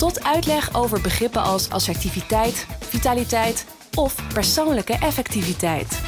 tot 0.00 0.24
uitleg 0.24 0.74
over 0.74 1.00
begrippen 1.00 1.42
als 1.42 1.70
assertiviteit, 1.70 2.66
vitaliteit 2.80 3.66
of 3.94 4.32
persoonlijke 4.32 4.92
effectiviteit. 4.92 6.00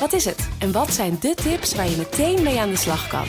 Wat 0.00 0.12
is 0.12 0.24
het 0.24 0.48
en 0.58 0.72
wat 0.72 0.90
zijn 0.90 1.16
de 1.20 1.34
tips 1.34 1.74
waar 1.74 1.88
je 1.88 1.96
meteen 1.96 2.42
mee 2.42 2.60
aan 2.60 2.68
de 2.68 2.76
slag 2.76 3.08
kan? 3.08 3.26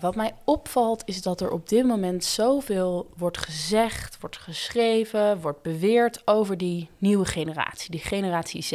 Wat 0.00 0.14
mij 0.14 0.32
opvalt 0.44 1.02
is 1.04 1.22
dat 1.22 1.40
er 1.40 1.50
op 1.50 1.68
dit 1.68 1.86
moment 1.86 2.24
zoveel 2.24 3.10
wordt 3.16 3.38
gezegd, 3.38 4.16
wordt 4.20 4.38
geschreven, 4.38 5.40
wordt 5.40 5.62
beweerd 5.62 6.22
over 6.24 6.58
die 6.58 6.88
nieuwe 6.98 7.24
generatie, 7.24 7.90
die 7.90 8.00
generatie 8.00 8.62
Z. 8.62 8.72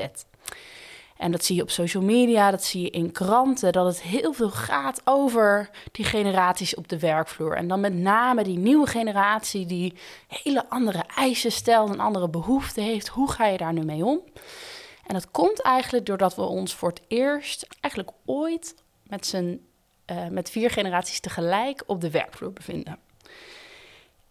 En 1.17 1.31
dat 1.31 1.45
zie 1.45 1.55
je 1.55 1.61
op 1.61 1.69
social 1.69 2.03
media, 2.03 2.51
dat 2.51 2.63
zie 2.63 2.81
je 2.81 2.89
in 2.89 3.11
kranten, 3.11 3.71
dat 3.71 3.85
het 3.85 4.01
heel 4.01 4.33
veel 4.33 4.49
gaat 4.49 5.01
over 5.03 5.69
die 5.91 6.05
generaties 6.05 6.75
op 6.75 6.87
de 6.87 6.99
werkvloer. 6.99 7.55
En 7.55 7.67
dan 7.67 7.79
met 7.79 7.93
name 7.93 8.43
die 8.43 8.57
nieuwe 8.57 8.87
generatie 8.87 9.65
die 9.65 9.93
hele 10.27 10.69
andere 10.69 11.03
eisen 11.15 11.51
stelt, 11.51 11.89
een 11.89 11.99
andere 11.99 12.29
behoeften 12.29 12.83
heeft. 12.83 13.07
Hoe 13.07 13.31
ga 13.31 13.45
je 13.45 13.57
daar 13.57 13.73
nu 13.73 13.83
mee 13.83 14.05
om? 14.05 14.19
En 15.05 15.13
dat 15.13 15.31
komt 15.31 15.61
eigenlijk 15.61 16.05
doordat 16.05 16.35
we 16.35 16.41
ons 16.41 16.73
voor 16.73 16.89
het 16.89 17.01
eerst, 17.07 17.67
eigenlijk 17.81 18.15
ooit, 18.25 18.75
met, 19.03 19.25
z'n, 19.25 19.61
uh, 20.11 20.27
met 20.27 20.49
vier 20.49 20.69
generaties 20.69 21.19
tegelijk 21.19 21.83
op 21.85 22.01
de 22.01 22.11
werkvloer 22.11 22.53
bevinden. 22.53 22.99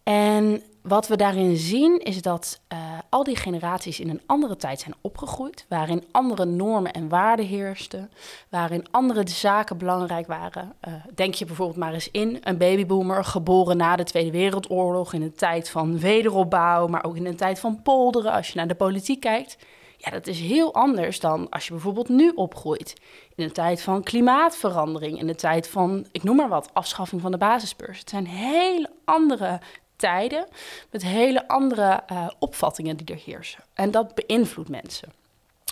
En 0.03 0.63
wat 0.81 1.07
we 1.07 1.15
daarin 1.15 1.57
zien 1.57 1.99
is 1.99 2.21
dat 2.21 2.61
uh, 2.73 2.86
al 3.09 3.23
die 3.23 3.35
generaties 3.35 3.99
in 3.99 4.09
een 4.09 4.21
andere 4.25 4.55
tijd 4.55 4.79
zijn 4.79 4.95
opgegroeid, 5.01 5.65
waarin 5.69 6.03
andere 6.11 6.45
normen 6.45 6.91
en 6.91 7.09
waarden 7.09 7.45
heersten, 7.45 8.11
waarin 8.49 8.85
andere 8.91 9.29
zaken 9.29 9.77
belangrijk 9.77 10.27
waren. 10.27 10.73
Uh, 10.87 10.93
denk 11.15 11.33
je 11.33 11.45
bijvoorbeeld 11.45 11.77
maar 11.77 11.93
eens 11.93 12.11
in 12.11 12.37
een 12.43 12.57
babyboomer, 12.57 13.23
geboren 13.23 13.77
na 13.77 13.95
de 13.95 14.03
Tweede 14.03 14.31
Wereldoorlog, 14.31 15.13
in 15.13 15.21
een 15.21 15.35
tijd 15.35 15.69
van 15.69 15.99
wederopbouw, 15.99 16.87
maar 16.87 17.03
ook 17.03 17.15
in 17.15 17.25
een 17.25 17.35
tijd 17.35 17.59
van 17.59 17.81
polderen, 17.81 18.31
als 18.31 18.47
je 18.47 18.57
naar 18.57 18.67
de 18.67 18.75
politiek 18.75 19.19
kijkt. 19.19 19.57
Ja, 19.97 20.11
dat 20.11 20.27
is 20.27 20.39
heel 20.39 20.73
anders 20.73 21.19
dan 21.19 21.49
als 21.49 21.65
je 21.65 21.71
bijvoorbeeld 21.71 22.09
nu 22.09 22.31
opgroeit. 22.35 22.93
In 23.35 23.43
een 23.43 23.51
tijd 23.51 23.81
van 23.81 24.03
klimaatverandering, 24.03 25.19
in 25.19 25.29
een 25.29 25.35
tijd 25.35 25.69
van, 25.69 26.05
ik 26.11 26.23
noem 26.23 26.35
maar 26.35 26.49
wat, 26.49 26.69
afschaffing 26.73 27.21
van 27.21 27.31
de 27.31 27.37
basisbeurs. 27.37 27.99
Het 27.99 28.09
zijn 28.09 28.27
hele 28.27 28.89
andere 29.05 29.59
tijden 29.97 30.47
met 30.91 31.03
hele 31.03 31.47
andere 31.47 32.03
uh, 32.11 32.27
opvattingen 32.39 32.97
die 32.97 33.15
er 33.15 33.21
heersen. 33.25 33.63
En 33.73 33.91
dat 33.91 34.15
beïnvloedt 34.15 34.69
mensen. 34.69 35.13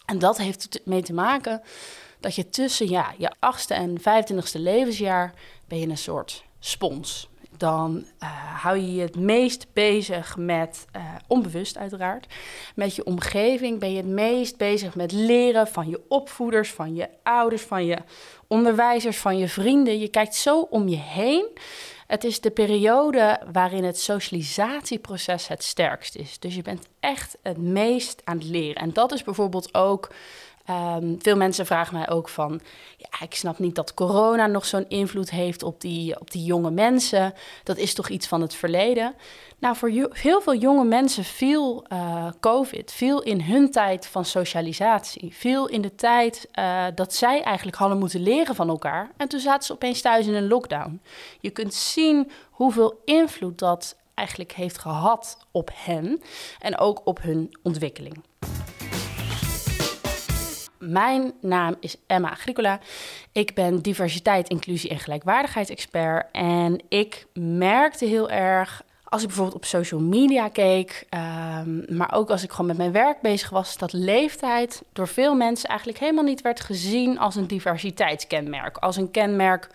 En 0.05 0.19
dat 0.19 0.37
heeft 0.37 0.81
mee 0.83 1.01
te 1.01 1.13
maken 1.13 1.61
dat 2.19 2.35
je 2.35 2.49
tussen 2.49 2.89
ja, 2.89 3.13
je 3.17 3.31
achtste 3.39 3.73
en 3.73 4.01
vijfentwintigste 4.01 4.59
levensjaar 4.59 5.33
ben 5.67 5.79
je 5.79 5.87
een 5.87 5.97
soort 5.97 6.43
spons. 6.59 7.29
Dan 7.57 8.05
uh, 8.23 8.29
hou 8.63 8.77
je 8.77 8.95
je 8.95 9.01
het 9.01 9.15
meest 9.15 9.67
bezig 9.73 10.37
met, 10.37 10.85
uh, 10.95 11.01
onbewust 11.27 11.77
uiteraard, 11.77 12.33
met 12.75 12.95
je 12.95 13.05
omgeving. 13.05 13.79
Ben 13.79 13.91
je 13.91 13.97
het 13.97 14.05
meest 14.05 14.57
bezig 14.57 14.95
met 14.95 15.11
leren 15.11 15.67
van 15.67 15.89
je 15.89 16.01
opvoeders, 16.07 16.71
van 16.71 16.95
je 16.95 17.09
ouders, 17.23 17.61
van 17.61 17.85
je 17.85 17.97
onderwijzers, 18.47 19.17
van 19.17 19.37
je 19.37 19.47
vrienden. 19.47 19.99
Je 19.99 20.07
kijkt 20.07 20.35
zo 20.35 20.59
om 20.59 20.87
je 20.87 20.97
heen 20.97 21.47
het 22.07 22.23
is 22.23 22.41
de 22.41 22.51
periode 22.51 23.39
waarin 23.51 23.83
het 23.83 23.99
socialisatieproces 23.99 25.47
het 25.47 25.63
sterkst 25.63 26.15
is. 26.15 26.39
Dus 26.39 26.55
je 26.55 26.61
bent 26.61 26.87
echt 26.99 27.37
het 27.41 27.57
meest 27.57 28.21
aan 28.23 28.37
het 28.37 28.45
leren. 28.47 28.81
En 28.81 28.93
dat 28.93 29.11
is 29.11 29.23
bijvoorbeeld 29.23 29.73
ook. 29.73 30.09
Um, 30.69 31.15
veel 31.21 31.35
mensen 31.35 31.65
vragen 31.65 31.97
mij 31.97 32.09
ook 32.09 32.29
van, 32.29 32.61
ja, 32.97 33.25
ik 33.25 33.35
snap 33.35 33.59
niet 33.59 33.75
dat 33.75 33.93
corona 33.93 34.47
nog 34.47 34.65
zo'n 34.65 34.85
invloed 34.87 35.29
heeft 35.29 35.63
op 35.63 35.81
die, 35.81 36.19
op 36.19 36.29
jonge 36.31 36.71
mensen. 36.71 37.33
Dat 37.63 37.77
is 37.77 37.93
toch 37.93 38.09
iets 38.09 38.27
van 38.27 38.41
het 38.41 38.55
verleden. 38.55 39.15
Nou, 39.59 39.75
voor 39.75 39.89
heel 40.11 40.41
veel 40.41 40.55
jonge 40.55 40.83
mensen 40.83 41.23
viel 41.23 41.85
uh, 41.91 42.27
COVID, 42.39 42.91
viel 42.91 43.21
in 43.21 43.41
hun 43.41 43.71
tijd 43.71 44.07
van 44.07 44.25
socialisatie, 44.25 45.33
viel 45.33 45.67
in 45.67 45.81
de 45.81 45.95
tijd 45.95 46.47
uh, 46.59 46.85
dat 46.95 47.13
zij 47.13 47.41
eigenlijk 47.41 47.77
hadden 47.77 47.99
moeten 47.99 48.21
leren 48.21 48.55
van 48.55 48.69
elkaar. 48.69 49.11
En 49.17 49.27
toen 49.27 49.39
zaten 49.39 49.65
ze 49.65 49.73
opeens 49.73 50.01
thuis 50.01 50.27
in 50.27 50.33
een 50.33 50.47
lockdown. 50.47 51.01
Je 51.39 51.49
kunt 51.49 51.73
zien 51.73 52.31
hoeveel 52.49 53.01
invloed 53.03 53.59
dat 53.59 53.97
eigenlijk 54.13 54.51
heeft 54.51 54.77
gehad 54.77 55.37
op 55.51 55.69
hen 55.73 56.21
en 56.59 56.77
ook 56.77 57.01
op 57.03 57.21
hun 57.21 57.57
ontwikkeling. 57.63 58.23
Mijn 60.87 61.33
naam 61.41 61.75
is 61.79 61.95
Emma 62.07 62.29
Agricola. 62.29 62.79
Ik 63.31 63.53
ben 63.53 63.81
diversiteit, 63.81 64.49
inclusie 64.49 64.89
en 64.89 64.99
gelijkwaardigheidsexpert. 64.99 66.25
En 66.31 66.83
ik 66.89 67.25
merkte 67.33 68.05
heel 68.05 68.29
erg 68.29 68.83
als 69.03 69.21
ik 69.21 69.27
bijvoorbeeld 69.29 69.57
op 69.57 69.65
social 69.65 69.99
media 69.99 70.49
keek, 70.49 71.07
um, 71.09 71.85
maar 71.89 72.13
ook 72.13 72.29
als 72.29 72.43
ik 72.43 72.51
gewoon 72.51 72.65
met 72.65 72.77
mijn 72.77 72.91
werk 72.91 73.21
bezig 73.21 73.49
was, 73.49 73.77
dat 73.77 73.93
leeftijd 73.93 74.83
door 74.93 75.07
veel 75.07 75.35
mensen 75.35 75.69
eigenlijk 75.69 75.99
helemaal 75.99 76.23
niet 76.23 76.41
werd 76.41 76.59
gezien 76.59 77.19
als 77.19 77.35
een 77.35 77.47
diversiteitskenmerk. 77.47 78.77
Als 78.77 78.95
een 78.95 79.11
kenmerk 79.11 79.69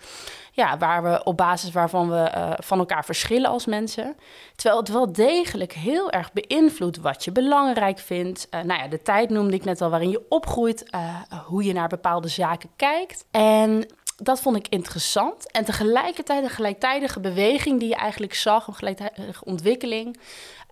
ja, 0.61 0.79
waar 0.79 1.03
we 1.03 1.25
op 1.25 1.37
basis 1.37 1.71
waarvan 1.73 2.11
we 2.11 2.33
uh, 2.37 2.53
van 2.57 2.79
elkaar 2.79 3.05
verschillen 3.05 3.51
als 3.51 3.67
mensen. 3.67 4.17
Terwijl 4.57 4.81
het 4.81 4.89
wel 4.89 5.13
degelijk 5.13 5.73
heel 5.73 6.11
erg 6.11 6.33
beïnvloedt 6.33 7.01
wat 7.01 7.25
je 7.25 7.33
belangrijk 7.33 7.99
vindt. 7.99 8.47
Uh, 8.51 8.61
nou 8.61 8.81
ja, 8.81 8.89
de 8.89 9.03
tijd 9.03 9.31
noemde 9.31 9.55
ik 9.55 9.65
net 9.65 9.81
al 9.81 9.91
waarin 9.91 10.11
je 10.11 10.27
opgroeit, 10.29 10.85
uh, 10.95 11.17
hoe 11.47 11.65
je 11.65 11.73
naar 11.73 11.89
bepaalde 11.89 12.29
zaken 12.29 12.71
kijkt. 12.77 13.25
En 13.31 13.87
dat 14.23 14.41
vond 14.41 14.57
ik 14.57 14.69
interessant. 14.69 15.51
En 15.51 15.65
tegelijkertijd 15.65 16.43
een 16.43 16.51
gelijktijdige 16.51 17.21
beweging 17.21 17.81
die 17.81 17.89
je 17.89 17.95
eigenlijk 17.95 18.35
zag, 18.35 18.67
een 18.67 18.75
gelijktijdige 18.75 19.45
ontwikkeling. 19.45 20.19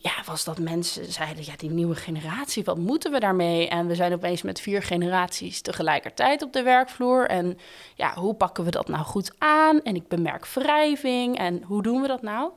Ja, 0.00 0.12
was 0.26 0.44
dat 0.44 0.58
mensen 0.58 1.12
zeiden, 1.12 1.44
ja, 1.44 1.52
die 1.56 1.70
nieuwe 1.70 1.94
generatie, 1.94 2.64
wat 2.64 2.78
moeten 2.78 3.12
we 3.12 3.20
daarmee? 3.20 3.68
En 3.68 3.86
we 3.86 3.94
zijn 3.94 4.12
opeens 4.12 4.42
met 4.42 4.60
vier 4.60 4.82
generaties 4.82 5.60
tegelijkertijd 5.60 6.42
op 6.42 6.52
de 6.52 6.62
werkvloer. 6.62 7.26
En 7.26 7.58
ja, 7.94 8.14
hoe 8.14 8.34
pakken 8.34 8.64
we 8.64 8.70
dat 8.70 8.88
nou 8.88 9.04
goed 9.04 9.32
aan? 9.38 9.82
En 9.82 9.94
ik 9.94 10.08
bemerk 10.08 10.46
wrijving. 10.46 11.38
En 11.38 11.62
hoe 11.62 11.82
doen 11.82 12.00
we 12.00 12.08
dat 12.08 12.22
nou? 12.22 12.50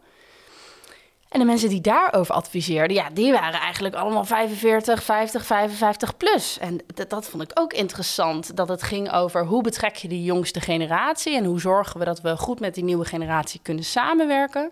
En 1.31 1.39
de 1.39 1.45
mensen 1.45 1.69
die 1.69 1.81
daarover 1.81 2.35
adviseerden, 2.35 2.95
ja, 2.95 3.09
die 3.13 3.31
waren 3.31 3.59
eigenlijk 3.59 3.95
allemaal 3.95 4.25
45, 4.25 5.03
50, 5.03 5.45
55 5.45 6.17
plus. 6.17 6.57
En 6.59 6.79
dat, 6.93 7.09
dat, 7.09 7.27
vond 7.27 7.43
ik 7.43 7.51
ook 7.53 7.73
interessant, 7.73 8.55
dat 8.55 8.67
het 8.67 8.83
ging 8.83 9.11
over 9.11 9.45
hoe 9.45 9.63
betrek 9.63 9.95
je 9.95 10.07
die 10.07 10.23
jongste 10.23 10.59
generatie 10.59 11.35
en 11.35 11.45
hoe 11.45 11.59
zorgen 11.59 11.99
we 11.99 12.05
dat 12.05 12.21
we 12.21 12.37
goed 12.37 12.59
met 12.59 12.73
die 12.73 12.83
nieuwe 12.83 13.05
generatie 13.05 13.59
kunnen 13.63 13.83
samenwerken. 13.83 14.71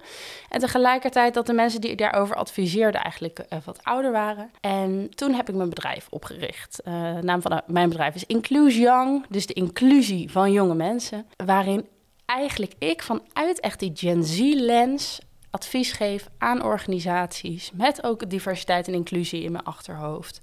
En 0.50 0.60
tegelijkertijd 0.60 1.34
dat 1.34 1.46
de 1.46 1.54
mensen 1.54 1.82
die 1.82 1.96
daarover 1.96 2.36
adviseerden 2.36 3.02
eigenlijk 3.02 3.40
uh, 3.40 3.60
wat 3.66 3.84
ouder 3.84 4.12
waren. 4.12 4.52
En 4.62 5.12
toen 5.16 5.34
heb 5.34 5.50
ik 5.50 5.56
mijn 5.56 5.70
bedrijf 5.70 6.08
opgericht. 6.10 6.82
Uh, 6.88 7.16
de 7.16 7.24
naam 7.24 7.42
van 7.42 7.62
mijn 7.68 7.90
bedrijf 7.90 8.16
is 8.16 8.26
Inclusion 8.26 8.84
Young, 8.84 9.26
dus 9.30 9.46
de 9.46 9.54
inclusie 9.54 10.32
van 10.32 10.52
jonge 10.52 10.76
mensen, 10.76 11.26
waarin 11.46 11.88
eigenlijk 12.26 12.74
ik 12.80 13.04
vanuit 13.04 13.60
echt 13.60 13.80
die 13.80 13.92
Gen 13.94 14.24
Z-lens 14.24 15.20
advies 15.52 15.92
geef 15.92 16.30
aan 16.38 16.64
organisaties 16.64 17.72
met 17.74 18.04
ook 18.04 18.30
diversiteit 18.30 18.88
en 18.88 18.94
inclusie 18.94 19.44
in 19.44 19.52
mijn 19.52 19.64
achterhoofd. 19.64 20.40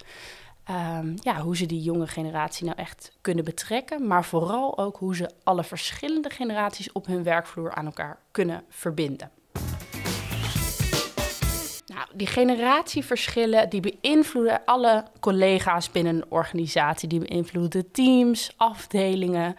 Um, 0.70 1.14
ja, 1.22 1.40
hoe 1.40 1.56
ze 1.56 1.66
die 1.66 1.82
jonge 1.82 2.06
generatie 2.06 2.64
nou 2.64 2.76
echt 2.76 3.12
kunnen 3.20 3.44
betrekken, 3.44 4.06
maar 4.06 4.24
vooral 4.24 4.78
ook 4.78 4.96
hoe 4.96 5.16
ze 5.16 5.30
alle 5.44 5.64
verschillende 5.64 6.30
generaties 6.30 6.92
op 6.92 7.06
hun 7.06 7.22
werkvloer 7.22 7.74
aan 7.74 7.86
elkaar 7.86 8.18
kunnen 8.30 8.64
verbinden. 8.68 9.30
Nou, 11.86 12.08
die 12.14 12.26
generatieverschillen 12.26 13.68
die 13.68 13.80
beïnvloeden 13.80 14.64
alle 14.64 15.04
collega's 15.20 15.90
binnen 15.90 16.14
een 16.14 16.24
organisatie, 16.28 17.08
die 17.08 17.20
beïnvloeden 17.20 17.90
teams, 17.90 18.52
afdelingen, 18.56 19.56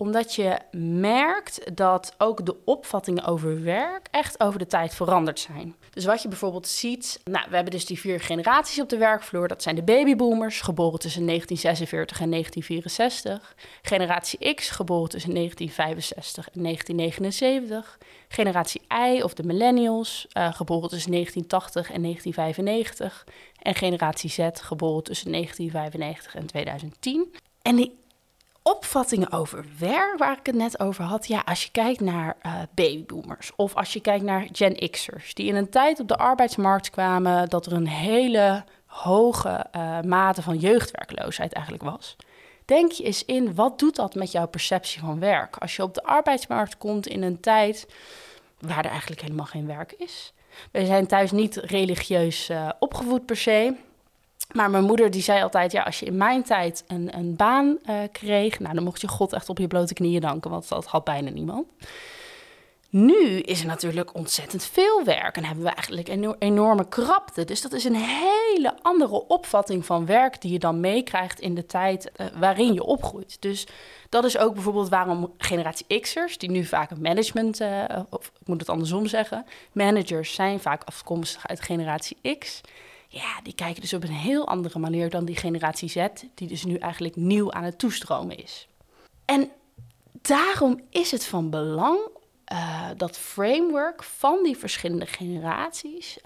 Omdat 0.00 0.34
je 0.34 0.58
merkt 1.00 1.76
dat 1.76 2.14
ook 2.18 2.46
de 2.46 2.56
opvattingen 2.64 3.24
over 3.24 3.62
werk 3.62 4.08
echt 4.10 4.40
over 4.40 4.58
de 4.58 4.66
tijd 4.66 4.94
veranderd 4.94 5.40
zijn. 5.40 5.76
Dus 5.90 6.04
wat 6.04 6.22
je 6.22 6.28
bijvoorbeeld 6.28 6.68
ziet, 6.68 7.20
nou, 7.24 7.46
we 7.48 7.54
hebben 7.54 7.72
dus 7.72 7.86
die 7.86 7.98
vier 8.00 8.20
generaties 8.20 8.80
op 8.80 8.88
de 8.88 8.96
werkvloer. 8.96 9.48
Dat 9.48 9.62
zijn 9.62 9.74
de 9.74 9.82
babyboomers, 9.82 10.60
geboren 10.60 10.98
tussen 10.98 11.26
1946 11.26 12.20
en 12.20 12.30
1964. 12.30 13.54
Generatie 13.82 14.54
X, 14.54 14.70
geboren 14.70 15.08
tussen 15.08 15.34
1965 15.34 16.48
en 16.50 16.62
1979. 16.62 17.98
Generatie 18.28 18.82
Y 18.88 19.20
of 19.22 19.34
de 19.34 19.42
millennials, 19.42 20.26
uh, 20.32 20.54
geboren 20.54 20.88
tussen 20.88 21.10
1980 21.10 21.90
en 21.90 22.02
1995. 22.02 23.26
En 23.62 23.74
generatie 23.74 24.30
Z, 24.30 24.48
geboren 24.52 25.02
tussen 25.02 25.32
1995 25.32 26.34
en 26.34 26.46
2010. 26.46 27.34
En 27.62 27.76
die 27.76 27.99
opvattingen 28.70 29.32
over 29.32 29.64
werk, 29.78 30.18
waar 30.18 30.38
ik 30.38 30.46
het 30.46 30.54
net 30.54 30.80
over 30.80 31.04
had. 31.04 31.26
Ja, 31.26 31.42
als 31.44 31.62
je 31.62 31.70
kijkt 31.70 32.00
naar 32.00 32.36
uh, 32.46 32.52
babyboomers 32.74 33.52
of 33.56 33.74
als 33.74 33.92
je 33.92 34.00
kijkt 34.00 34.24
naar 34.24 34.48
Gen 34.52 34.90
X'ers, 34.90 35.34
die 35.34 35.46
in 35.46 35.54
een 35.54 35.70
tijd 35.70 36.00
op 36.00 36.08
de 36.08 36.16
arbeidsmarkt 36.16 36.90
kwamen 36.90 37.48
dat 37.48 37.66
er 37.66 37.72
een 37.72 37.88
hele 37.88 38.64
hoge 38.86 39.66
uh, 39.76 40.00
mate 40.00 40.42
van 40.42 40.56
jeugdwerkloosheid 40.56 41.52
eigenlijk 41.52 41.84
was. 41.84 42.16
Denk 42.64 42.92
je 42.92 43.04
eens 43.04 43.24
in, 43.24 43.54
wat 43.54 43.78
doet 43.78 43.96
dat 43.96 44.14
met 44.14 44.32
jouw 44.32 44.46
perceptie 44.46 45.00
van 45.00 45.20
werk? 45.20 45.56
Als 45.56 45.76
je 45.76 45.82
op 45.82 45.94
de 45.94 46.02
arbeidsmarkt 46.02 46.78
komt 46.78 47.06
in 47.06 47.22
een 47.22 47.40
tijd 47.40 47.86
waar 48.58 48.84
er 48.84 48.90
eigenlijk 48.90 49.20
helemaal 49.20 49.46
geen 49.46 49.66
werk 49.66 49.92
is. 49.92 50.32
We 50.72 50.86
zijn 50.86 51.06
thuis 51.06 51.30
niet 51.30 51.56
religieus 51.56 52.50
uh, 52.50 52.68
opgevoed 52.78 53.26
per 53.26 53.36
se. 53.36 53.74
Maar 54.52 54.70
mijn 54.70 54.84
moeder 54.84 55.10
die 55.10 55.22
zei 55.22 55.42
altijd, 55.42 55.72
ja, 55.72 55.82
als 55.82 55.98
je 55.98 56.06
in 56.06 56.16
mijn 56.16 56.42
tijd 56.42 56.84
een, 56.86 57.16
een 57.16 57.36
baan 57.36 57.78
uh, 57.86 57.96
kreeg, 58.12 58.58
nou, 58.58 58.74
dan 58.74 58.84
mocht 58.84 59.00
je 59.00 59.08
God 59.08 59.32
echt 59.32 59.48
op 59.48 59.58
je 59.58 59.66
blote 59.66 59.94
knieën 59.94 60.20
danken, 60.20 60.50
want 60.50 60.68
dat 60.68 60.86
had 60.86 61.04
bijna 61.04 61.30
niemand. 61.30 61.66
Nu 62.90 63.38
is 63.38 63.60
er 63.60 63.66
natuurlijk 63.66 64.14
ontzettend 64.14 64.64
veel 64.64 65.04
werk 65.04 65.36
en 65.36 65.44
hebben 65.44 65.64
we 65.64 65.70
eigenlijk 65.70 66.08
een 66.08 66.34
enorme 66.38 66.88
krapte. 66.88 67.44
Dus 67.44 67.62
dat 67.62 67.72
is 67.72 67.84
een 67.84 67.94
hele 67.94 68.74
andere 68.82 69.28
opvatting 69.28 69.86
van 69.86 70.06
werk 70.06 70.40
die 70.40 70.52
je 70.52 70.58
dan 70.58 70.80
meekrijgt 70.80 71.40
in 71.40 71.54
de 71.54 71.66
tijd 71.66 72.10
uh, 72.16 72.26
waarin 72.38 72.72
je 72.72 72.82
opgroeit. 72.82 73.36
Dus 73.40 73.66
dat 74.08 74.24
is 74.24 74.38
ook 74.38 74.54
bijvoorbeeld 74.54 74.88
waarom 74.88 75.32
generatie 75.38 76.00
X'ers, 76.00 76.38
die 76.38 76.50
nu 76.50 76.64
vaak 76.64 76.98
management, 76.98 77.60
uh, 77.60 77.84
of 78.08 78.32
ik 78.40 78.46
moet 78.46 78.60
het 78.60 78.68
andersom 78.68 79.06
zeggen, 79.06 79.46
managers 79.72 80.34
zijn 80.34 80.60
vaak 80.60 80.84
afkomstig 80.84 81.48
uit 81.48 81.60
generatie 81.60 82.16
X. 82.38 82.60
Ja, 83.12 83.40
die 83.42 83.54
kijken 83.54 83.80
dus 83.80 83.92
op 83.92 84.02
een 84.02 84.10
heel 84.10 84.46
andere 84.46 84.78
manier 84.78 85.10
dan 85.10 85.24
die 85.24 85.36
generatie 85.36 85.88
Z, 85.88 86.06
die 86.34 86.48
dus 86.48 86.64
nu 86.64 86.74
eigenlijk 86.76 87.16
nieuw 87.16 87.52
aan 87.52 87.64
het 87.64 87.78
toestromen 87.78 88.36
is. 88.36 88.68
En 89.24 89.50
daarom 90.12 90.80
is 90.90 91.10
het 91.10 91.24
van 91.24 91.50
belang 91.50 91.98
uh, 92.52 92.88
dat 92.96 93.18
framework 93.18 94.02
van 94.02 94.42
die 94.42 94.56
verschillende 94.56 95.06
generaties, 95.06 96.18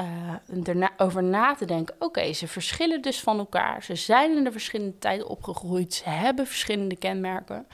uh, 0.66 0.86
over 0.96 1.22
na 1.22 1.54
te 1.54 1.64
denken. 1.64 1.94
Oké, 1.98 2.32
ze 2.32 2.48
verschillen 2.48 3.02
dus 3.02 3.20
van 3.20 3.38
elkaar. 3.38 3.82
Ze 3.82 3.94
zijn 3.94 4.36
in 4.36 4.44
de 4.44 4.52
verschillende 4.52 4.98
tijden 4.98 5.28
opgegroeid. 5.28 5.94
Ze 5.94 6.08
hebben 6.08 6.46
verschillende 6.46 6.96
kenmerken. 6.96 7.66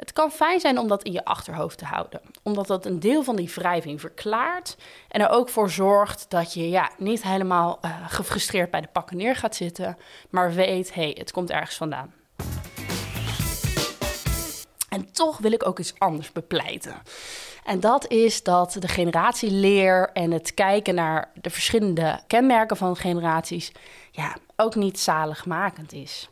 Het 0.00 0.12
kan 0.12 0.30
fijn 0.30 0.60
zijn 0.60 0.78
om 0.78 0.88
dat 0.88 1.02
in 1.02 1.12
je 1.12 1.24
achterhoofd 1.24 1.78
te 1.78 1.84
houden, 1.84 2.20
omdat 2.42 2.66
dat 2.66 2.86
een 2.86 3.00
deel 3.00 3.22
van 3.22 3.36
die 3.36 3.52
wrijving 3.54 4.00
verklaart 4.00 4.76
en 5.08 5.20
er 5.20 5.28
ook 5.28 5.48
voor 5.48 5.70
zorgt 5.70 6.26
dat 6.28 6.54
je 6.54 6.70
ja, 6.70 6.90
niet 6.98 7.22
helemaal 7.22 7.78
uh, 7.84 7.90
gefrustreerd 8.08 8.70
bij 8.70 8.80
de 8.80 8.88
pakken 8.92 9.16
neer 9.16 9.36
gaat 9.36 9.56
zitten, 9.56 9.96
maar 10.30 10.52
weet, 10.52 10.94
hé, 10.94 11.02
hey, 11.02 11.16
het 11.18 11.32
komt 11.32 11.50
ergens 11.50 11.76
vandaan. 11.76 12.14
En 14.88 15.12
toch 15.12 15.38
wil 15.38 15.52
ik 15.52 15.66
ook 15.66 15.78
iets 15.78 15.94
anders 15.98 16.32
bepleiten. 16.32 16.94
En 17.64 17.80
dat 17.80 18.08
is 18.08 18.42
dat 18.42 18.76
de 18.78 18.88
generatieleer 18.88 20.10
en 20.12 20.30
het 20.30 20.54
kijken 20.54 20.94
naar 20.94 21.30
de 21.34 21.50
verschillende 21.50 22.20
kenmerken 22.26 22.76
van 22.76 22.96
generaties 22.96 23.72
ja, 24.10 24.36
ook 24.56 24.74
niet 24.74 24.98
zaligmakend 24.98 25.92
is. 25.92 26.28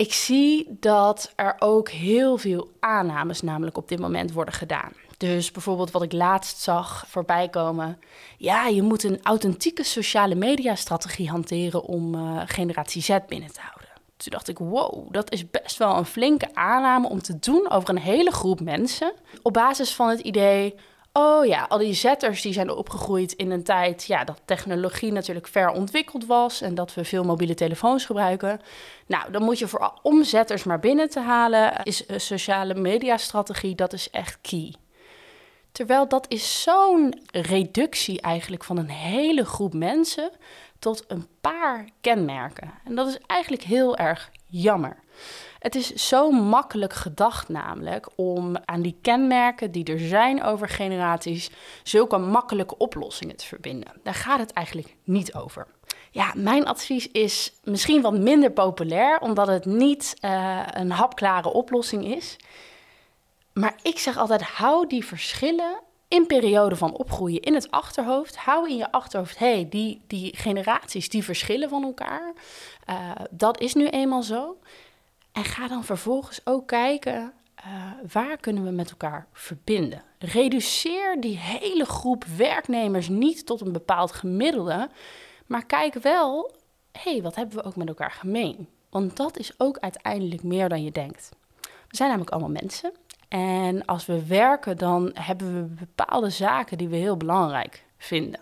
Ik 0.00 0.12
zie 0.12 0.66
dat 0.80 1.32
er 1.36 1.56
ook 1.58 1.88
heel 1.88 2.36
veel 2.36 2.70
aannames 2.78 3.42
namelijk 3.42 3.76
op 3.76 3.88
dit 3.88 3.98
moment 3.98 4.32
worden 4.32 4.54
gedaan. 4.54 4.92
Dus 5.16 5.50
bijvoorbeeld 5.50 5.90
wat 5.90 6.02
ik 6.02 6.12
laatst 6.12 6.58
zag 6.58 7.04
voorbij 7.08 7.48
komen. 7.48 7.98
Ja, 8.36 8.66
je 8.66 8.82
moet 8.82 9.02
een 9.02 9.22
authentieke 9.22 9.84
sociale 9.84 10.34
media-strategie 10.34 11.28
hanteren 11.28 11.82
om 11.82 12.14
uh, 12.14 12.40
generatie 12.44 13.02
Z 13.02 13.18
binnen 13.28 13.52
te 13.52 13.60
houden. 13.60 13.88
Toen 14.16 14.32
dacht 14.32 14.48
ik, 14.48 14.58
wow, 14.58 15.12
dat 15.12 15.32
is 15.32 15.50
best 15.50 15.76
wel 15.76 15.96
een 15.96 16.04
flinke 16.04 16.54
aanname 16.54 17.08
om 17.08 17.22
te 17.22 17.38
doen 17.38 17.70
over 17.70 17.88
een 17.88 17.98
hele 17.98 18.32
groep 18.32 18.60
mensen. 18.60 19.12
Op 19.42 19.52
basis 19.52 19.94
van 19.94 20.08
het 20.08 20.20
idee, 20.20 20.74
oh 21.20 21.46
ja, 21.46 21.66
al 21.68 21.78
die 21.78 21.94
zetters 21.94 22.42
die 22.42 22.52
zijn 22.52 22.70
opgegroeid 22.70 23.32
in 23.32 23.50
een 23.50 23.62
tijd 23.62 24.04
ja, 24.04 24.24
dat 24.24 24.40
technologie 24.44 25.12
natuurlijk 25.12 25.46
ver 25.46 25.70
ontwikkeld 25.70 26.26
was 26.26 26.60
en 26.60 26.74
dat 26.74 26.94
we 26.94 27.04
veel 27.04 27.24
mobiele 27.24 27.54
telefoons 27.54 28.04
gebruiken. 28.04 28.60
Nou, 29.06 29.32
dan 29.32 29.42
moet 29.42 29.58
je 29.58 29.68
voor 29.68 29.92
omzetters 30.02 30.64
maar 30.64 30.80
binnen 30.80 31.08
te 31.08 31.20
halen, 31.20 31.82
is 31.82 32.08
een 32.08 32.20
sociale 32.20 32.74
mediastrategie, 32.74 33.74
dat 33.74 33.92
is 33.92 34.10
echt 34.10 34.38
key. 34.40 34.74
Terwijl 35.72 36.08
dat 36.08 36.26
is 36.28 36.62
zo'n 36.62 37.20
reductie 37.30 38.20
eigenlijk 38.20 38.64
van 38.64 38.76
een 38.76 38.90
hele 38.90 39.44
groep 39.44 39.74
mensen 39.74 40.30
tot 40.78 41.04
een 41.08 41.26
paar 41.40 41.88
kenmerken. 42.00 42.70
En 42.84 42.94
dat 42.94 43.08
is 43.08 43.18
eigenlijk 43.26 43.62
heel 43.62 43.96
erg 43.96 44.30
jammer. 44.50 44.96
Het 45.58 45.74
is 45.74 45.94
zo 45.94 46.30
makkelijk 46.30 46.92
gedacht 46.92 47.48
namelijk 47.48 48.08
om 48.16 48.56
aan 48.64 48.82
die 48.82 48.98
kenmerken 49.02 49.70
die 49.70 49.84
er 49.84 49.98
zijn 49.98 50.42
over 50.42 50.68
generaties 50.68 51.50
zulke 51.82 52.18
makkelijke 52.18 52.78
oplossingen 52.78 53.36
te 53.36 53.46
verbinden. 53.46 53.92
Daar 54.02 54.14
gaat 54.14 54.38
het 54.38 54.52
eigenlijk 54.52 54.96
niet 55.04 55.34
over. 55.34 55.66
Ja, 56.10 56.32
mijn 56.36 56.66
advies 56.66 57.10
is 57.10 57.52
misschien 57.64 58.02
wat 58.02 58.18
minder 58.18 58.50
populair, 58.52 59.18
omdat 59.20 59.46
het 59.46 59.64
niet 59.64 60.16
uh, 60.20 60.62
een 60.70 60.90
hapklare 60.90 61.52
oplossing 61.52 62.14
is. 62.16 62.36
Maar 63.52 63.74
ik 63.82 63.98
zeg 63.98 64.16
altijd: 64.16 64.42
hou 64.42 64.86
die 64.86 65.04
verschillen 65.04 65.80
in 66.10 66.26
periode 66.26 66.76
van 66.76 66.96
opgroeien 66.96 67.40
in 67.40 67.54
het 67.54 67.70
achterhoofd. 67.70 68.36
Hou 68.36 68.68
in 68.68 68.76
je 68.76 68.92
achterhoofd, 68.92 69.38
hey, 69.38 69.66
die, 69.70 70.04
die 70.06 70.36
generaties 70.36 71.08
die 71.08 71.24
verschillen 71.24 71.68
van 71.68 71.82
elkaar. 71.82 72.32
Uh, 72.90 73.10
dat 73.30 73.60
is 73.60 73.74
nu 73.74 73.88
eenmaal 73.88 74.22
zo. 74.22 74.56
En 75.32 75.44
ga 75.44 75.68
dan 75.68 75.84
vervolgens 75.84 76.40
ook 76.44 76.66
kijken, 76.66 77.32
uh, 77.66 77.92
waar 78.12 78.36
kunnen 78.36 78.64
we 78.64 78.70
met 78.70 78.90
elkaar 78.90 79.26
verbinden? 79.32 80.02
Reduceer 80.18 81.20
die 81.20 81.36
hele 81.38 81.84
groep 81.84 82.24
werknemers 82.24 83.08
niet 83.08 83.46
tot 83.46 83.60
een 83.60 83.72
bepaald 83.72 84.12
gemiddelde, 84.12 84.88
maar 85.46 85.66
kijk 85.66 85.94
wel, 85.94 86.52
hé, 86.92 87.12
hey, 87.12 87.22
wat 87.22 87.34
hebben 87.34 87.56
we 87.56 87.64
ook 87.64 87.76
met 87.76 87.88
elkaar 87.88 88.10
gemeen? 88.10 88.68
Want 88.90 89.16
dat 89.16 89.38
is 89.38 89.52
ook 89.56 89.78
uiteindelijk 89.78 90.42
meer 90.42 90.68
dan 90.68 90.84
je 90.84 90.92
denkt. 90.92 91.28
We 91.60 91.96
zijn 91.96 92.08
namelijk 92.08 92.30
allemaal 92.30 92.60
mensen 92.60 92.92
en 93.30 93.84
als 93.84 94.06
we 94.06 94.26
werken, 94.26 94.76
dan 94.76 95.10
hebben 95.14 95.54
we 95.54 95.84
bepaalde 95.84 96.30
zaken 96.30 96.78
die 96.78 96.88
we 96.88 96.96
heel 96.96 97.16
belangrijk 97.16 97.84
vinden. 97.98 98.40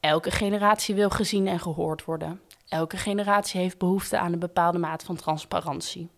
Elke 0.00 0.30
generatie 0.30 0.94
wil 0.94 1.10
gezien 1.10 1.46
en 1.46 1.60
gehoord 1.60 2.04
worden. 2.04 2.40
Elke 2.68 2.96
generatie 2.96 3.60
heeft 3.60 3.78
behoefte 3.78 4.18
aan 4.18 4.32
een 4.32 4.38
bepaalde 4.38 4.78
mate 4.78 5.04
van 5.04 5.16
transparantie. 5.16 6.08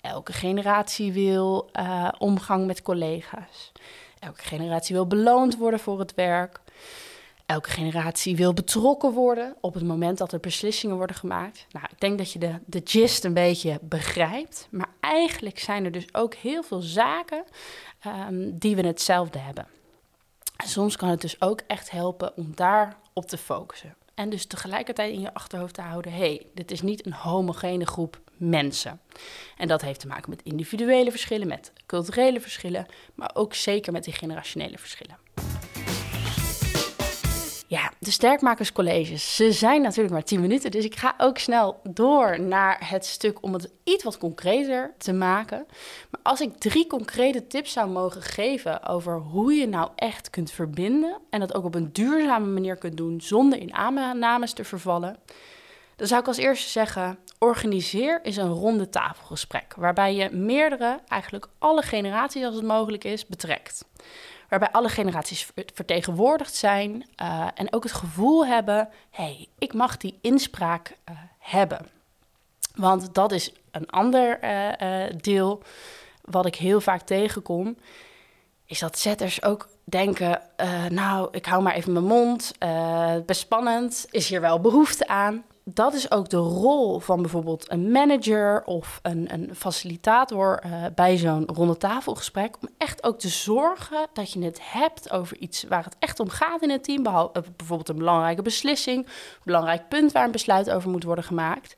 Elke 0.00 0.32
generatie 0.32 1.12
wil 1.12 1.70
uh, 1.72 2.08
omgang 2.18 2.66
met 2.66 2.82
collega's. 2.82 3.72
Elke 4.18 4.42
generatie 4.42 4.94
wil 4.94 5.06
beloond 5.06 5.56
worden 5.56 5.80
voor 5.80 5.98
het 5.98 6.14
werk. 6.14 6.60
Elke 7.46 7.70
generatie 7.70 8.36
wil 8.36 8.52
betrokken 8.52 9.12
worden 9.12 9.56
op 9.60 9.74
het 9.74 9.84
moment 9.84 10.18
dat 10.18 10.32
er 10.32 10.40
beslissingen 10.40 10.96
worden 10.96 11.16
gemaakt. 11.16 11.66
Nou, 11.70 11.86
ik 11.90 12.00
denk 12.00 12.18
dat 12.18 12.32
je 12.32 12.38
de, 12.38 12.60
de 12.66 12.80
gist 12.84 13.24
een 13.24 13.34
beetje 13.34 13.78
begrijpt. 13.82 14.68
Maar 14.70 14.88
eigenlijk 15.00 15.58
zijn 15.58 15.84
er 15.84 15.92
dus 15.92 16.14
ook 16.14 16.34
heel 16.34 16.62
veel 16.62 16.80
zaken 16.80 17.44
um, 18.06 18.58
die 18.58 18.76
we 18.76 18.86
hetzelfde 18.86 19.38
hebben. 19.38 19.66
En 20.56 20.68
soms 20.68 20.96
kan 20.96 21.08
het 21.08 21.20
dus 21.20 21.40
ook 21.40 21.60
echt 21.66 21.90
helpen 21.90 22.36
om 22.36 22.52
daarop 22.54 23.26
te 23.26 23.38
focussen. 23.38 23.94
En 24.14 24.30
dus 24.30 24.46
tegelijkertijd 24.46 25.12
in 25.12 25.20
je 25.20 25.34
achterhoofd 25.34 25.74
te 25.74 25.80
houden: 25.80 26.12
hé, 26.12 26.18
hey, 26.18 26.46
dit 26.54 26.70
is 26.70 26.82
niet 26.82 27.06
een 27.06 27.12
homogene 27.12 27.86
groep 27.86 28.20
mensen. 28.36 29.00
En 29.56 29.68
dat 29.68 29.82
heeft 29.82 30.00
te 30.00 30.06
maken 30.06 30.30
met 30.30 30.42
individuele 30.42 31.10
verschillen, 31.10 31.46
met 31.46 31.72
culturele 31.86 32.40
verschillen, 32.40 32.86
maar 33.14 33.30
ook 33.34 33.54
zeker 33.54 33.92
met 33.92 34.04
die 34.04 34.12
generationele 34.12 34.78
verschillen. 34.78 35.23
De 38.04 38.10
sterkmakerscolleges, 38.10 39.36
ze 39.36 39.52
zijn 39.52 39.82
natuurlijk 39.82 40.14
maar 40.14 40.24
10 40.24 40.40
minuten, 40.40 40.70
dus 40.70 40.84
ik 40.84 40.96
ga 40.96 41.14
ook 41.18 41.38
snel 41.38 41.80
door 41.82 42.40
naar 42.40 42.88
het 42.88 43.06
stuk 43.06 43.42
om 43.42 43.52
het 43.52 43.70
iets 43.84 44.04
wat 44.04 44.18
concreter 44.18 44.94
te 44.98 45.12
maken. 45.12 45.66
Maar 46.10 46.20
als 46.22 46.40
ik 46.40 46.56
drie 46.58 46.86
concrete 46.86 47.46
tips 47.46 47.72
zou 47.72 47.90
mogen 47.90 48.22
geven 48.22 48.86
over 48.86 49.18
hoe 49.18 49.52
je 49.52 49.68
nou 49.68 49.90
echt 49.96 50.30
kunt 50.30 50.50
verbinden 50.50 51.18
en 51.30 51.40
dat 51.40 51.54
ook 51.54 51.64
op 51.64 51.74
een 51.74 51.92
duurzame 51.92 52.46
manier 52.46 52.76
kunt 52.76 52.96
doen 52.96 53.20
zonder 53.20 53.58
in 53.58 53.74
aannames 53.74 54.52
te 54.52 54.64
vervallen, 54.64 55.16
dan 55.96 56.06
zou 56.06 56.20
ik 56.20 56.26
als 56.26 56.36
eerste 56.36 56.70
zeggen: 56.70 57.18
Organiseer 57.38 58.20
is 58.22 58.36
een 58.36 58.52
ronde 58.52 58.88
tafelgesprek 58.88 59.74
waarbij 59.76 60.14
je 60.14 60.30
meerdere, 60.30 61.00
eigenlijk 61.08 61.46
alle 61.58 61.82
generaties 61.82 62.44
als 62.44 62.54
het 62.54 62.64
mogelijk 62.64 63.04
is, 63.04 63.26
betrekt. 63.26 63.84
Waarbij 64.58 64.80
alle 64.80 64.88
generaties 64.88 65.50
vertegenwoordigd 65.74 66.54
zijn 66.54 67.06
uh, 67.22 67.46
en 67.54 67.72
ook 67.72 67.82
het 67.82 67.92
gevoel 67.92 68.46
hebben: 68.46 68.88
hey, 69.10 69.48
ik 69.58 69.72
mag 69.72 69.96
die 69.96 70.18
inspraak 70.20 70.96
uh, 71.10 71.16
hebben. 71.38 71.88
Want 72.74 73.14
dat 73.14 73.32
is 73.32 73.52
een 73.70 73.90
ander 73.90 74.38
uh, 74.44 75.04
deel 75.20 75.62
wat 76.24 76.46
ik 76.46 76.54
heel 76.54 76.80
vaak 76.80 77.00
tegenkom. 77.00 77.76
Is 78.66 78.78
dat 78.78 78.98
zetters 78.98 79.42
ook 79.42 79.68
denken: 79.84 80.42
nou, 80.88 81.28
ik 81.30 81.46
hou 81.46 81.62
maar 81.62 81.74
even 81.74 81.92
mijn 81.92 82.04
mond. 82.04 82.52
best 83.26 83.40
spannend. 83.40 84.06
Is 84.10 84.28
hier 84.28 84.40
wel 84.40 84.60
behoefte 84.60 85.08
aan? 85.08 85.44
Dat 85.64 85.94
is 85.94 86.10
ook 86.10 86.28
de 86.28 86.36
rol 86.36 86.98
van 86.98 87.22
bijvoorbeeld 87.22 87.70
een 87.70 87.90
manager 87.90 88.64
of 88.64 88.98
een, 89.02 89.32
een 89.32 89.54
facilitator 89.54 90.64
uh, 90.66 90.84
bij 90.94 91.16
zo'n 91.16 91.46
ronde 91.46 91.76
tafelgesprek. 91.76 92.56
Om 92.60 92.68
echt 92.78 93.04
ook 93.04 93.18
te 93.18 93.28
zorgen 93.28 94.06
dat 94.12 94.32
je 94.32 94.42
het 94.42 94.58
hebt 94.62 95.10
over 95.10 95.36
iets 95.36 95.64
waar 95.68 95.84
het 95.84 95.96
echt 95.98 96.20
om 96.20 96.28
gaat 96.28 96.62
in 96.62 96.70
het 96.70 96.84
team. 96.84 97.06
Eh, 97.06 97.24
bijvoorbeeld 97.56 97.88
een 97.88 97.98
belangrijke 97.98 98.42
beslissing, 98.42 99.06
een 99.06 99.12
belangrijk 99.44 99.88
punt 99.88 100.12
waar 100.12 100.24
een 100.24 100.30
besluit 100.30 100.70
over 100.70 100.90
moet 100.90 101.04
worden 101.04 101.24
gemaakt. 101.24 101.74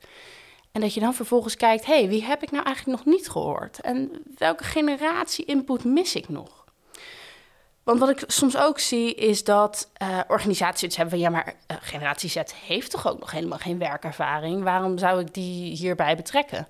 En 0.71 0.81
dat 0.81 0.93
je 0.93 0.99
dan 0.99 1.13
vervolgens 1.13 1.55
kijkt, 1.55 1.85
hé, 1.85 1.99
hey, 1.99 2.07
wie 2.07 2.23
heb 2.23 2.43
ik 2.43 2.51
nou 2.51 2.65
eigenlijk 2.65 2.97
nog 2.97 3.15
niet 3.15 3.29
gehoord? 3.29 3.81
En 3.81 4.11
welke 4.37 4.63
generatie 4.63 5.45
input 5.45 5.83
mis 5.83 6.15
ik 6.15 6.29
nog? 6.29 6.66
Want 7.87 7.99
wat 7.99 8.09
ik 8.09 8.23
soms 8.27 8.57
ook 8.57 8.79
zie 8.79 9.15
is 9.15 9.43
dat 9.43 9.89
uh, 10.01 10.19
organisaties 10.27 10.83
iets 10.83 10.97
hebben 10.97 11.19
van 11.19 11.23
ja, 11.23 11.29
maar 11.29 11.53
uh, 11.71 11.77
generatie 11.81 12.29
Z 12.29 12.41
heeft 12.65 12.91
toch 12.91 13.07
ook 13.07 13.19
nog 13.19 13.31
helemaal 13.31 13.57
geen 13.57 13.77
werkervaring. 13.77 14.63
Waarom 14.63 14.97
zou 14.97 15.19
ik 15.19 15.33
die 15.33 15.75
hierbij 15.75 16.15
betrekken? 16.15 16.67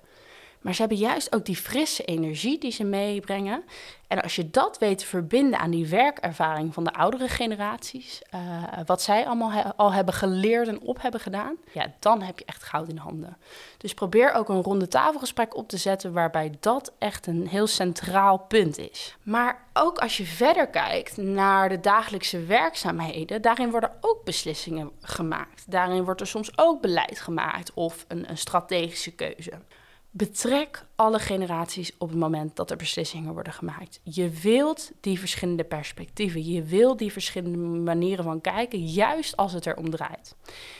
Maar 0.68 0.76
ze 0.76 0.82
hebben 0.82 1.00
juist 1.00 1.34
ook 1.34 1.44
die 1.44 1.56
frisse 1.56 2.04
energie 2.04 2.58
die 2.58 2.70
ze 2.70 2.84
meebrengen. 2.84 3.64
En 4.06 4.22
als 4.22 4.36
je 4.36 4.50
dat 4.50 4.78
weet 4.78 4.98
te 4.98 5.06
verbinden 5.06 5.58
aan 5.58 5.70
die 5.70 5.86
werkervaring 5.86 6.74
van 6.74 6.84
de 6.84 6.92
oudere 6.92 7.28
generaties, 7.28 8.22
uh, 8.34 8.40
wat 8.86 9.02
zij 9.02 9.26
allemaal 9.26 9.74
al 9.76 9.92
hebben 9.92 10.14
geleerd 10.14 10.68
en 10.68 10.80
op 10.80 11.02
hebben 11.02 11.20
gedaan, 11.20 11.56
ja, 11.72 11.94
dan 11.98 12.22
heb 12.22 12.38
je 12.38 12.44
echt 12.44 12.62
goud 12.62 12.88
in 12.88 12.96
handen. 12.96 13.36
Dus 13.76 13.94
probeer 13.94 14.32
ook 14.32 14.48
een 14.48 14.62
ronde 14.62 14.88
tafelgesprek 14.88 15.56
op 15.56 15.68
te 15.68 15.76
zetten 15.76 16.12
waarbij 16.12 16.52
dat 16.60 16.92
echt 16.98 17.26
een 17.26 17.46
heel 17.46 17.66
centraal 17.66 18.38
punt 18.38 18.78
is. 18.78 19.16
Maar 19.22 19.66
ook 19.72 19.98
als 19.98 20.16
je 20.16 20.24
verder 20.24 20.66
kijkt 20.66 21.16
naar 21.16 21.68
de 21.68 21.80
dagelijkse 21.80 22.44
werkzaamheden, 22.44 23.42
daarin 23.42 23.70
worden 23.70 23.92
ook 24.00 24.24
beslissingen 24.24 24.90
gemaakt. 25.00 25.70
Daarin 25.70 26.04
wordt 26.04 26.20
er 26.20 26.26
soms 26.26 26.58
ook 26.58 26.80
beleid 26.80 27.20
gemaakt 27.20 27.72
of 27.74 28.04
een, 28.08 28.30
een 28.30 28.38
strategische 28.38 29.14
keuze. 29.14 29.52
Betrek 30.18 30.87
alle 30.98 31.18
generaties 31.18 31.92
op 31.98 32.08
het 32.08 32.18
moment 32.18 32.56
dat 32.56 32.70
er 32.70 32.76
beslissingen 32.76 33.32
worden 33.32 33.52
gemaakt. 33.52 34.00
Je 34.02 34.28
wilt 34.28 34.90
die 35.00 35.18
verschillende 35.18 35.64
perspectieven, 35.64 36.44
je 36.44 36.62
wilt 36.62 36.98
die 36.98 37.12
verschillende 37.12 37.58
manieren 37.58 38.24
van 38.24 38.40
kijken, 38.40 38.84
juist 38.84 39.36
als 39.36 39.52
het 39.52 39.66
erom 39.66 39.90
draait. 39.90 40.36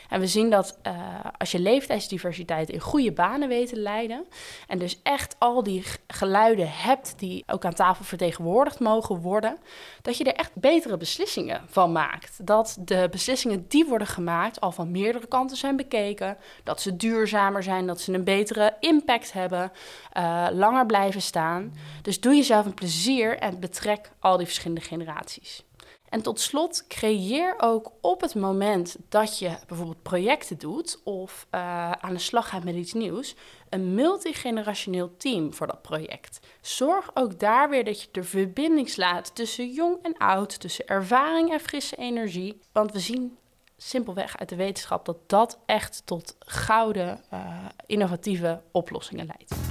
En 0.09 0.21
we 0.21 0.27
zien 0.27 0.51
dat 0.51 0.79
uh, 0.87 0.93
als 1.39 1.51
je 1.51 1.59
leeftijdsdiversiteit 1.59 2.71
in 2.71 2.81
goede 2.81 3.13
banen 3.13 3.49
weet 3.49 3.69
te 3.69 3.77
leiden, 3.77 4.27
en 4.67 4.79
dus 4.79 5.01
echt 5.03 5.37
al 5.39 5.63
die 5.63 5.85
geluiden 6.07 6.71
hebt 6.73 7.19
die 7.19 7.45
ook 7.47 7.65
aan 7.65 7.75
tafel 7.75 8.05
vertegenwoordigd 8.05 8.81
mogen 8.81 9.21
worden, 9.21 9.59
dat 10.03 10.17
je 10.17 10.25
er 10.25 10.35
echt 10.35 10.55
betere 10.55 10.97
beslissingen 10.97 11.63
van 11.67 11.93
maakt. 11.93 12.47
Dat 12.47 12.77
de 12.81 13.09
beslissingen 13.11 13.65
die 13.69 13.85
worden 13.85 14.07
gemaakt 14.07 14.61
al 14.61 14.73
van 14.73 14.91
meerdere 14.91 15.27
kanten 15.27 15.57
zijn 15.57 15.77
bekeken, 15.77 16.37
dat 16.65 16.81
ze 16.81 16.97
duurzamer 16.97 17.63
zijn, 17.63 17.87
dat 17.87 18.01
ze 18.01 18.13
een 18.13 18.25
betere 18.25 18.77
impact 18.81 19.33
hebben 19.33 19.73
uh, 20.17 20.47
langer 20.53 20.87
blijven 20.87 21.23
staan. 21.23 21.75
Dus 22.03 22.21
doe 22.21 22.35
jezelf 22.35 22.67
een 22.67 22.75
plezier 22.75 23.39
en 23.39 23.61
betrek 23.61 24.11
al 24.19 24.37
die 24.37 24.47
verschillende 24.47 24.81
generaties. 24.81 25.67
En 26.09 26.23
tot 26.23 26.41
slot, 26.41 26.87
creëer 26.87 27.55
ook 27.59 27.93
op 28.01 28.21
het 28.21 28.35
moment 28.35 28.97
dat 29.09 29.39
je 29.39 29.59
bijvoorbeeld 29.67 30.03
projecten 30.03 30.59
doet 30.59 31.01
of 31.05 31.47
uh, 31.51 31.91
aan 31.91 32.13
de 32.13 32.19
slag 32.19 32.49
gaat 32.49 32.65
met 32.65 32.75
iets 32.75 32.93
nieuws, 32.93 33.35
een 33.69 33.95
multigenerationeel 33.95 35.17
team 35.17 35.55
voor 35.55 35.67
dat 35.67 35.83
project. 35.83 36.41
Zorg 36.61 37.11
ook 37.15 37.39
daar 37.39 37.71
weer 37.71 37.85
dat 37.85 38.03
je 38.03 38.09
de 38.13 38.23
verbinding 38.23 38.89
slaat 38.89 39.35
tussen 39.35 39.73
jong 39.73 39.99
en 40.03 40.17
oud, 40.17 40.61
tussen 40.61 40.87
ervaring 40.87 41.53
en 41.53 41.61
frisse 41.61 41.97
energie. 41.97 42.61
Want 42.73 42.93
we 42.93 42.99
zien 42.99 43.37
simpelweg 43.77 44.39
uit 44.39 44.49
de 44.49 44.57
wetenschap 44.57 45.05
dat 45.05 45.19
dat 45.27 45.59
echt 45.67 46.03
tot 46.05 46.37
gouden, 46.39 47.25
uh, 47.33 47.65
innovatieve 47.87 48.63
oplossingen 48.73 49.27
leidt. 49.27 49.68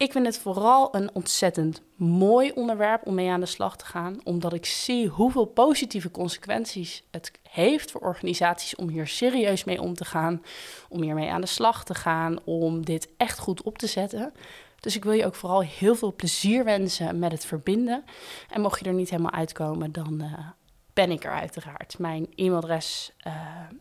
Ik 0.00 0.12
vind 0.12 0.26
het 0.26 0.38
vooral 0.38 0.94
een 0.94 1.14
ontzettend 1.14 1.82
mooi 1.96 2.50
onderwerp 2.50 3.06
om 3.06 3.14
mee 3.14 3.30
aan 3.30 3.40
de 3.40 3.46
slag 3.46 3.76
te 3.76 3.84
gaan, 3.84 4.20
omdat 4.24 4.52
ik 4.52 4.66
zie 4.66 5.08
hoeveel 5.08 5.44
positieve 5.44 6.10
consequenties 6.10 7.02
het 7.10 7.32
heeft 7.50 7.90
voor 7.90 8.00
organisaties 8.00 8.76
om 8.76 8.88
hier 8.88 9.06
serieus 9.06 9.64
mee 9.64 9.80
om 9.80 9.94
te 9.94 10.04
gaan, 10.04 10.42
om 10.88 11.02
hiermee 11.02 11.30
aan 11.30 11.40
de 11.40 11.46
slag 11.46 11.84
te 11.84 11.94
gaan, 11.94 12.38
om 12.44 12.84
dit 12.84 13.08
echt 13.16 13.38
goed 13.38 13.62
op 13.62 13.78
te 13.78 13.86
zetten. 13.86 14.32
Dus 14.80 14.96
ik 14.96 15.04
wil 15.04 15.12
je 15.12 15.26
ook 15.26 15.34
vooral 15.34 15.62
heel 15.62 15.94
veel 15.94 16.14
plezier 16.14 16.64
wensen 16.64 17.18
met 17.18 17.32
het 17.32 17.44
verbinden. 17.44 18.04
En 18.50 18.60
mocht 18.60 18.78
je 18.78 18.84
er 18.84 18.94
niet 18.94 19.10
helemaal 19.10 19.32
uitkomen, 19.32 19.92
dan 19.92 20.22
uh, 20.22 20.48
ben 20.92 21.10
ik 21.10 21.24
er 21.24 21.32
uiteraard. 21.32 21.98
Mijn 21.98 22.26
e-mailadres, 22.34 23.12
uh, 23.26 23.32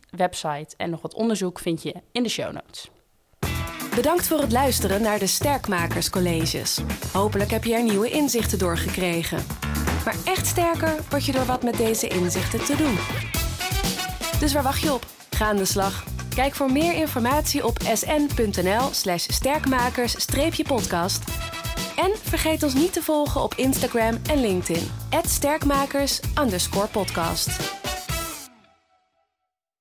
website 0.09 0.75
en 0.77 0.89
nog 0.89 1.01
wat 1.01 1.13
onderzoek 1.13 1.59
vind 1.59 1.81
je 1.81 1.93
in 2.11 2.23
de 2.23 2.29
show 2.29 2.51
notes. 2.51 2.89
Bedankt 3.99 4.27
voor 4.27 4.39
het 4.39 4.51
luisteren 4.51 5.01
naar 5.01 5.19
de 5.19 5.27
Sterkmakerscolleges. 5.27 6.79
Hopelijk 7.13 7.51
heb 7.51 7.63
je 7.63 7.73
er 7.73 7.83
nieuwe 7.83 8.09
inzichten 8.09 8.59
door 8.59 8.77
gekregen. 8.77 9.45
Maar 10.05 10.15
echt 10.23 10.47
sterker 10.47 10.95
word 11.09 11.25
je 11.25 11.31
door 11.31 11.45
wat 11.45 11.63
met 11.63 11.77
deze 11.77 12.07
inzichten 12.07 12.65
te 12.65 12.75
doen. 12.75 12.97
Dus 14.39 14.53
waar 14.53 14.63
wacht 14.63 14.81
je 14.81 14.93
op? 14.93 15.05
Ga 15.29 15.45
aan 15.45 15.55
de 15.55 15.65
slag. 15.65 16.03
Kijk 16.35 16.55
voor 16.55 16.71
meer 16.71 16.93
informatie 16.93 17.65
op 17.65 17.77
sn.nl/slash 17.93 19.25
sterkmakers-podcast. 19.27 21.23
En 21.95 22.11
vergeet 22.23 22.63
ons 22.63 22.73
niet 22.73 22.93
te 22.93 23.01
volgen 23.01 23.41
op 23.41 23.53
Instagram 23.55 24.17
en 24.29 24.41
LinkedIn. 24.41 24.91
@sterkmakers_podcast. 25.27 27.78